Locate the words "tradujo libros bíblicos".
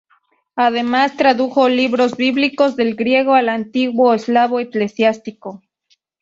1.15-2.75